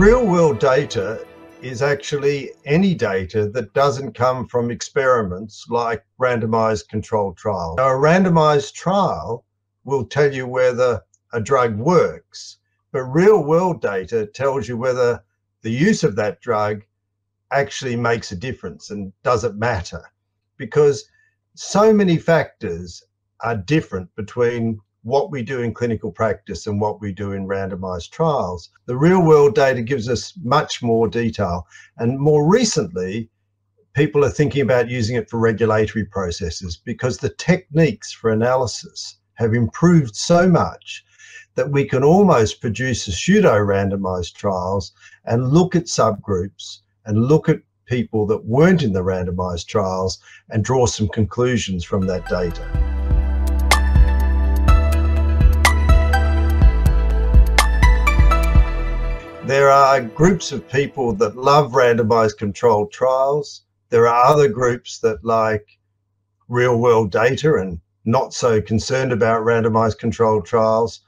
Real 0.00 0.26
world 0.26 0.58
data 0.58 1.26
is 1.60 1.82
actually 1.82 2.52
any 2.64 2.94
data 2.94 3.50
that 3.50 3.74
doesn't 3.74 4.14
come 4.14 4.48
from 4.48 4.70
experiments 4.70 5.66
like 5.68 6.02
randomized 6.18 6.88
controlled 6.88 7.36
trials. 7.36 7.76
Now, 7.76 7.90
a 7.90 8.00
randomized 8.00 8.72
trial 8.72 9.44
will 9.84 10.06
tell 10.06 10.32
you 10.32 10.46
whether 10.46 11.02
a 11.34 11.40
drug 11.42 11.76
works, 11.76 12.56
but 12.92 13.02
real 13.02 13.44
world 13.44 13.82
data 13.82 14.24
tells 14.24 14.66
you 14.66 14.78
whether 14.78 15.22
the 15.60 15.70
use 15.70 16.02
of 16.02 16.16
that 16.16 16.40
drug 16.40 16.80
actually 17.52 17.94
makes 17.94 18.32
a 18.32 18.36
difference 18.36 18.88
and 18.88 19.12
does 19.22 19.44
it 19.44 19.56
matter 19.56 20.02
because 20.56 21.10
so 21.56 21.92
many 21.92 22.16
factors 22.16 23.02
are 23.40 23.54
different 23.54 24.08
between 24.16 24.80
what 25.02 25.30
we 25.30 25.42
do 25.42 25.60
in 25.60 25.72
clinical 25.72 26.10
practice 26.10 26.66
and 26.66 26.80
what 26.80 27.00
we 27.00 27.12
do 27.12 27.32
in 27.32 27.48
randomized 27.48 28.10
trials. 28.10 28.70
The 28.86 28.96
real 28.96 29.22
world 29.22 29.54
data 29.54 29.82
gives 29.82 30.08
us 30.08 30.34
much 30.42 30.82
more 30.82 31.08
detail. 31.08 31.66
And 31.96 32.18
more 32.18 32.46
recently, 32.46 33.30
people 33.94 34.24
are 34.24 34.30
thinking 34.30 34.62
about 34.62 34.90
using 34.90 35.16
it 35.16 35.30
for 35.30 35.38
regulatory 35.38 36.04
processes 36.04 36.76
because 36.76 37.18
the 37.18 37.30
techniques 37.30 38.12
for 38.12 38.30
analysis 38.30 39.16
have 39.34 39.54
improved 39.54 40.14
so 40.14 40.48
much 40.48 41.04
that 41.54 41.70
we 41.70 41.84
can 41.84 42.04
almost 42.04 42.60
produce 42.60 43.08
a 43.08 43.12
pseudo 43.12 43.54
randomized 43.54 44.34
trials 44.34 44.92
and 45.24 45.48
look 45.48 45.74
at 45.74 45.84
subgroups 45.84 46.78
and 47.06 47.24
look 47.24 47.48
at 47.48 47.60
people 47.86 48.26
that 48.26 48.44
weren't 48.44 48.82
in 48.82 48.92
the 48.92 49.02
randomized 49.02 49.66
trials 49.66 50.18
and 50.50 50.64
draw 50.64 50.86
some 50.86 51.08
conclusions 51.08 51.84
from 51.84 52.06
that 52.06 52.26
data. 52.28 52.89
There 59.50 59.68
are 59.68 60.00
groups 60.00 60.52
of 60.52 60.68
people 60.68 61.12
that 61.14 61.36
love 61.36 61.72
randomized 61.72 62.38
controlled 62.38 62.92
trials. 62.92 63.62
There 63.88 64.06
are 64.06 64.24
other 64.26 64.46
groups 64.46 65.00
that 65.00 65.24
like 65.24 65.66
real 66.48 66.78
world 66.78 67.10
data 67.10 67.56
and 67.56 67.80
not 68.04 68.32
so 68.32 68.62
concerned 68.62 69.10
about 69.10 69.42
randomized 69.42 69.98
controlled 69.98 70.46
trials. 70.46 71.00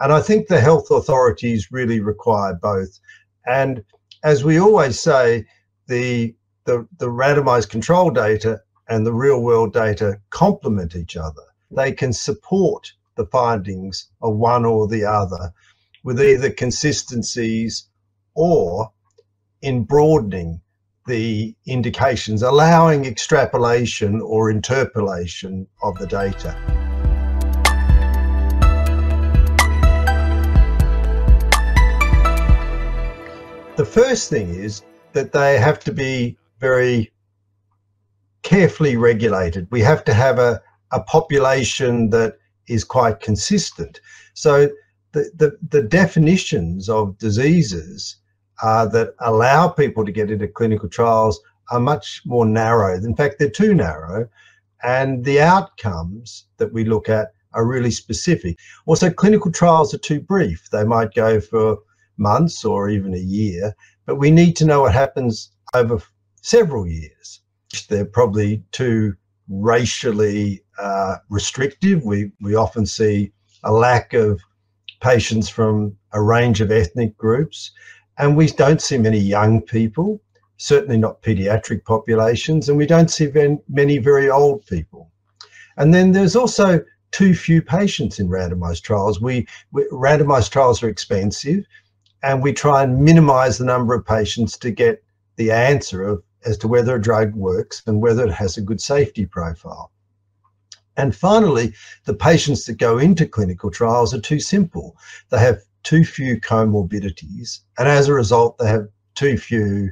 And 0.00 0.12
I 0.12 0.20
think 0.20 0.48
the 0.48 0.58
health 0.58 0.90
authorities 0.90 1.70
really 1.70 2.00
require 2.00 2.54
both. 2.54 2.98
And 3.46 3.84
as 4.24 4.42
we 4.42 4.58
always 4.58 4.98
say, 4.98 5.46
the, 5.86 6.34
the, 6.64 6.88
the 6.98 7.06
randomized 7.06 7.68
control 7.68 8.10
data 8.10 8.62
and 8.88 9.06
the 9.06 9.14
real 9.14 9.40
world 9.40 9.72
data 9.72 10.20
complement 10.30 10.96
each 10.96 11.16
other. 11.16 11.42
They 11.70 11.92
can 11.92 12.12
support 12.12 12.92
the 13.14 13.26
findings 13.26 14.08
of 14.22 14.34
one 14.34 14.64
or 14.64 14.88
the 14.88 15.04
other 15.04 15.52
with 16.06 16.22
either 16.22 16.50
consistencies 16.50 17.88
or 18.36 18.92
in 19.60 19.82
broadening 19.82 20.60
the 21.08 21.52
indications, 21.66 22.42
allowing 22.42 23.04
extrapolation 23.04 24.20
or 24.20 24.48
interpolation 24.48 25.66
of 25.82 25.98
the 25.98 26.06
data. 26.06 26.56
The 33.76 33.84
first 33.84 34.30
thing 34.30 34.50
is 34.50 34.82
that 35.12 35.32
they 35.32 35.58
have 35.58 35.80
to 35.80 35.92
be 35.92 36.38
very 36.60 37.10
carefully 38.44 38.96
regulated. 38.96 39.66
We 39.72 39.80
have 39.80 40.04
to 40.04 40.14
have 40.14 40.38
a, 40.38 40.62
a 40.92 41.00
population 41.00 42.10
that 42.10 42.36
is 42.68 42.84
quite 42.84 43.18
consistent. 43.18 44.00
So 44.34 44.68
the, 45.36 45.58
the, 45.70 45.82
definitions 45.82 46.88
of 46.88 47.16
diseases 47.18 48.16
uh, 48.62 48.86
that 48.86 49.14
allow 49.20 49.68
people 49.68 50.04
to 50.04 50.12
get 50.12 50.30
into 50.30 50.48
clinical 50.48 50.88
trials 50.88 51.40
are 51.70 51.80
much 51.80 52.22
more 52.24 52.46
narrow. 52.46 52.96
In 52.96 53.14
fact, 53.14 53.38
they're 53.38 53.50
too 53.50 53.74
narrow. 53.74 54.28
And 54.82 55.24
the 55.24 55.40
outcomes 55.40 56.46
that 56.58 56.72
we 56.72 56.84
look 56.84 57.08
at 57.08 57.32
are 57.54 57.66
really 57.66 57.90
specific. 57.90 58.58
Also, 58.84 59.10
clinical 59.10 59.50
trials 59.50 59.94
are 59.94 59.98
too 59.98 60.20
brief. 60.20 60.68
They 60.70 60.84
might 60.84 61.14
go 61.14 61.40
for 61.40 61.78
months 62.18 62.64
or 62.64 62.88
even 62.88 63.14
a 63.14 63.18
year, 63.18 63.74
but 64.04 64.16
we 64.16 64.30
need 64.30 64.56
to 64.56 64.64
know 64.64 64.82
what 64.82 64.92
happens 64.92 65.50
over 65.74 66.00
several 66.42 66.86
years. 66.86 67.40
They're 67.88 68.04
probably 68.04 68.62
too 68.72 69.14
racially 69.48 70.62
uh, 70.78 71.16
restrictive. 71.28 72.04
We, 72.04 72.32
we 72.40 72.54
often 72.54 72.86
see 72.86 73.32
a 73.64 73.72
lack 73.72 74.12
of 74.14 74.40
patients 75.00 75.48
from 75.48 75.96
a 76.12 76.22
range 76.22 76.60
of 76.60 76.70
ethnic 76.70 77.16
groups. 77.16 77.72
And 78.18 78.36
we 78.36 78.48
don't 78.48 78.80
see 78.80 78.98
many 78.98 79.18
young 79.18 79.60
people, 79.60 80.20
certainly 80.56 80.96
not 80.96 81.22
pediatric 81.22 81.84
populations, 81.84 82.68
and 82.68 82.78
we 82.78 82.86
don't 82.86 83.10
see 83.10 83.30
many 83.68 83.98
very 83.98 84.30
old 84.30 84.66
people. 84.66 85.10
And 85.76 85.92
then 85.92 86.12
there's 86.12 86.36
also 86.36 86.80
too 87.12 87.34
few 87.34 87.62
patients 87.62 88.18
in 88.18 88.28
randomized 88.28 88.82
trials. 88.82 89.20
We, 89.20 89.46
we 89.72 89.84
randomized 89.92 90.50
trials 90.50 90.82
are 90.82 90.88
expensive, 90.88 91.64
and 92.22 92.42
we 92.42 92.52
try 92.52 92.82
and 92.82 93.02
minimize 93.02 93.58
the 93.58 93.64
number 93.64 93.94
of 93.94 94.06
patients 94.06 94.56
to 94.58 94.70
get 94.70 95.02
the 95.36 95.50
answer 95.50 96.02
of 96.02 96.22
as 96.44 96.56
to 96.58 96.68
whether 96.68 96.96
a 96.96 97.02
drug 97.02 97.34
works 97.34 97.82
and 97.86 98.00
whether 98.00 98.24
it 98.24 98.32
has 98.32 98.56
a 98.56 98.62
good 98.62 98.80
safety 98.80 99.26
profile. 99.26 99.90
And 100.96 101.14
finally, 101.14 101.74
the 102.04 102.14
patients 102.14 102.64
that 102.64 102.78
go 102.78 102.98
into 102.98 103.26
clinical 103.26 103.70
trials 103.70 104.14
are 104.14 104.20
too 104.20 104.40
simple. 104.40 104.96
They 105.30 105.38
have 105.38 105.60
too 105.82 106.04
few 106.04 106.40
comorbidities, 106.40 107.60
and 107.78 107.86
as 107.86 108.08
a 108.08 108.14
result, 108.14 108.58
they 108.58 108.68
have 108.68 108.88
too 109.14 109.38
few 109.38 109.90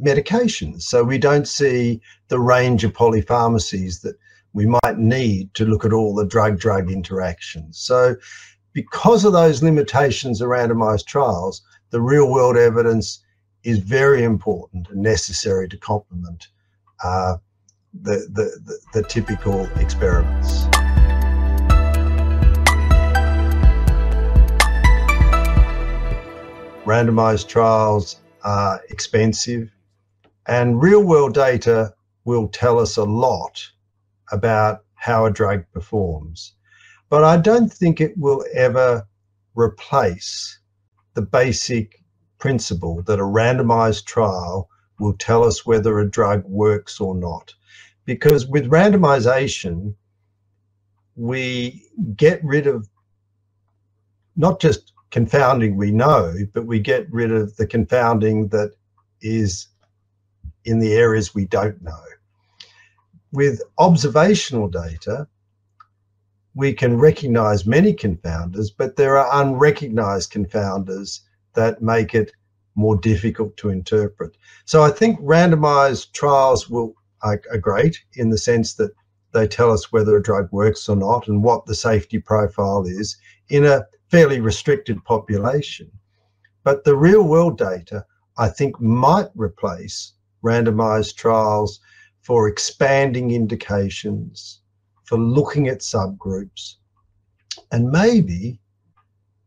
medications. 0.00 0.82
So 0.82 1.02
we 1.02 1.18
don't 1.18 1.48
see 1.48 2.00
the 2.28 2.38
range 2.38 2.84
of 2.84 2.92
polypharmacies 2.92 4.00
that 4.02 4.16
we 4.52 4.66
might 4.66 4.98
need 4.98 5.52
to 5.54 5.64
look 5.64 5.84
at 5.84 5.92
all 5.92 6.14
the 6.14 6.26
drug-drug 6.26 6.90
interactions. 6.90 7.78
So 7.78 8.16
because 8.72 9.24
of 9.24 9.32
those 9.32 9.62
limitations 9.62 10.40
of 10.40 10.48
randomized 10.48 11.06
trials, 11.06 11.62
the 11.90 12.00
real 12.00 12.30
world 12.30 12.56
evidence 12.56 13.22
is 13.62 13.78
very 13.78 14.22
important 14.22 14.88
and 14.88 15.02
necessary 15.02 15.68
to 15.68 15.76
complement 15.76 16.48
uh, 17.04 17.36
the, 17.92 18.26
the, 18.32 18.78
the, 18.92 19.02
typical 19.08 19.66
experiments. 19.76 20.64
Randomized 26.84 27.48
trials 27.48 28.20
are 28.44 28.80
expensive, 28.90 29.70
and 30.46 30.80
real 30.82 31.02
world 31.02 31.34
data 31.34 31.92
will 32.24 32.48
tell 32.48 32.78
us 32.78 32.96
a 32.96 33.04
lot 33.04 33.68
about 34.32 34.84
how 34.94 35.26
a 35.26 35.30
drug 35.30 35.64
performs. 35.72 36.52
But 37.08 37.24
I 37.24 37.38
don't 37.38 37.72
think 37.72 38.00
it 38.00 38.16
will 38.16 38.44
ever 38.54 39.06
replace 39.54 40.60
the 41.14 41.22
basic 41.22 42.00
principle 42.38 43.02
that 43.02 43.18
a 43.18 43.24
randomized 43.24 44.04
trial 44.04 44.68
will 44.98 45.14
tell 45.14 45.42
us 45.42 45.66
whether 45.66 45.98
a 45.98 46.10
drug 46.10 46.44
works 46.44 47.00
or 47.00 47.14
not. 47.14 47.54
Because 48.04 48.46
with 48.46 48.70
randomization, 48.70 49.94
we 51.16 51.84
get 52.16 52.42
rid 52.42 52.66
of 52.66 52.88
not 54.36 54.60
just 54.60 54.92
confounding 55.10 55.76
we 55.76 55.90
know, 55.90 56.34
but 56.54 56.66
we 56.66 56.78
get 56.78 57.12
rid 57.12 57.32
of 57.32 57.56
the 57.56 57.66
confounding 57.66 58.48
that 58.48 58.72
is 59.20 59.68
in 60.64 60.78
the 60.78 60.94
areas 60.94 61.34
we 61.34 61.44
don't 61.44 61.82
know. 61.82 62.02
With 63.32 63.60
observational 63.78 64.68
data, 64.68 65.26
we 66.54 66.72
can 66.72 66.98
recognize 66.98 67.66
many 67.66 67.92
confounders, 67.92 68.68
but 68.76 68.96
there 68.96 69.16
are 69.16 69.42
unrecognized 69.42 70.32
confounders 70.32 71.20
that 71.54 71.82
make 71.82 72.14
it 72.14 72.32
more 72.74 72.96
difficult 72.96 73.56
to 73.56 73.70
interpret. 73.70 74.36
So 74.64 74.82
I 74.82 74.90
think 74.90 75.20
randomized 75.20 76.12
trials 76.12 76.68
will 76.68 76.94
are, 77.22 77.40
are 77.50 77.58
great 77.58 77.98
in 78.14 78.30
the 78.30 78.38
sense 78.38 78.74
that 78.74 78.92
they 79.32 79.46
tell 79.46 79.70
us 79.70 79.92
whether 79.92 80.16
a 80.16 80.22
drug 80.22 80.48
works 80.50 80.88
or 80.88 80.96
not 80.96 81.28
and 81.28 81.42
what 81.42 81.66
the 81.66 81.74
safety 81.74 82.18
profile 82.18 82.84
is 82.84 83.16
in 83.48 83.64
a 83.64 83.86
fairly 84.08 84.40
restricted 84.40 85.04
population. 85.04 85.90
But 86.64 86.84
the 86.84 86.96
real 86.96 87.22
world 87.22 87.56
data, 87.56 88.04
I 88.36 88.48
think, 88.48 88.80
might 88.80 89.30
replace 89.34 90.14
randomized 90.44 91.16
trials 91.16 91.80
for 92.22 92.48
expanding 92.48 93.30
indications, 93.30 94.60
for 95.04 95.18
looking 95.18 95.68
at 95.68 95.80
subgroups, 95.80 96.76
and 97.72 97.90
maybe 97.90 98.60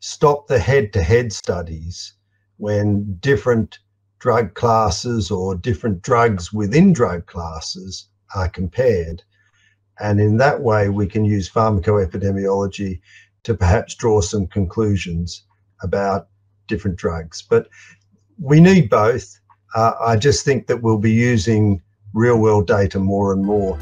stop 0.00 0.46
the 0.46 0.58
head 0.58 0.92
to 0.92 1.02
head 1.02 1.32
studies 1.32 2.14
when 2.56 3.16
different 3.20 3.78
drug 4.22 4.54
classes 4.54 5.32
or 5.32 5.56
different 5.56 6.00
drugs 6.00 6.52
within 6.52 6.92
drug 6.92 7.26
classes 7.26 8.08
are 8.36 8.48
compared. 8.48 9.20
And 9.98 10.20
in 10.20 10.36
that 10.36 10.62
way, 10.62 10.88
we 10.90 11.08
can 11.08 11.24
use 11.24 11.50
pharmacoepidemiology 11.50 13.00
to 13.42 13.54
perhaps 13.54 13.96
draw 13.96 14.20
some 14.20 14.46
conclusions 14.46 15.42
about 15.82 16.28
different 16.68 16.98
drugs. 16.98 17.42
But 17.42 17.66
we 18.40 18.60
need 18.60 18.88
both. 18.88 19.40
Uh, 19.74 19.94
I 20.00 20.14
just 20.14 20.44
think 20.44 20.68
that 20.68 20.82
we'll 20.82 20.98
be 20.98 21.10
using 21.10 21.82
real 22.14 22.38
world 22.38 22.68
data 22.68 23.00
more 23.00 23.32
and 23.32 23.44
more. 23.44 23.76